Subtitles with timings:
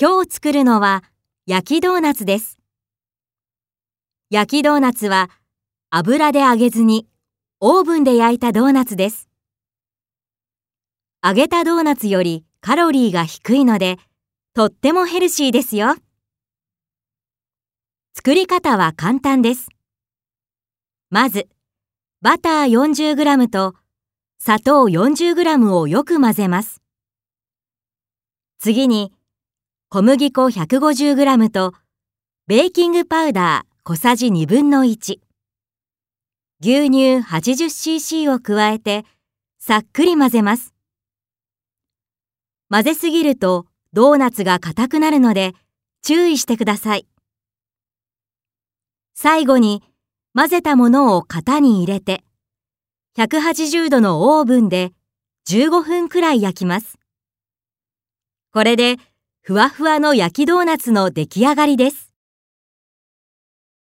[0.00, 1.02] 今日作るのは
[1.44, 2.60] 焼きドーナツです。
[4.30, 5.28] 焼きドーナツは
[5.90, 7.08] 油で揚げずに
[7.58, 9.28] オーブンで焼いたドーナツです。
[11.20, 13.96] 揚げたドーナツよりカロリーが低いので
[14.54, 15.96] とってもヘルシーですよ。
[18.14, 19.68] 作り方は簡単です。
[21.10, 21.48] まず、
[22.22, 23.74] バター 40g と
[24.38, 26.80] 砂糖 40g をよく混ぜます。
[28.60, 29.12] 次に、
[29.90, 31.72] 小麦粉 150g と
[32.46, 35.18] ベーキングパウダー小さじ1分の1、
[36.60, 39.06] 牛乳 80cc を加えて
[39.58, 40.74] さっくり混ぜます。
[42.68, 43.64] 混ぜすぎると
[43.94, 45.54] ドーナツが硬くなるので
[46.02, 47.06] 注意してください。
[49.14, 49.82] 最後に
[50.34, 52.24] 混ぜたものを型に入れて
[53.16, 54.92] 180度のオーブンで
[55.48, 56.98] 15分くらい焼きます。
[58.52, 58.98] これで
[59.48, 62.07] ふわふわの焼きドーナツの出来上がりです。